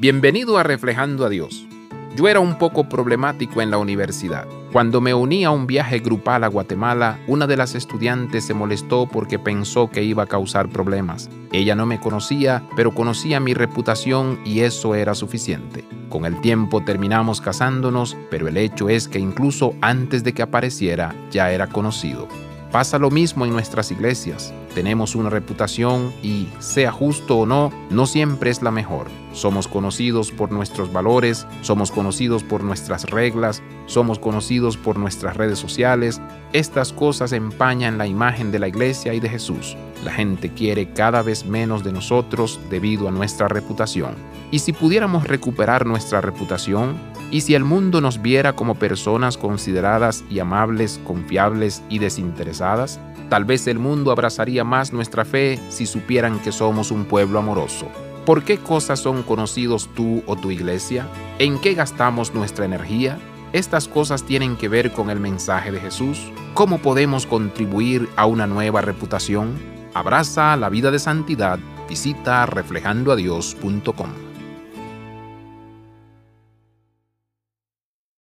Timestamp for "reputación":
13.54-14.38, 25.30-26.12, 43.48-44.14, 46.20-46.96, 68.82-69.54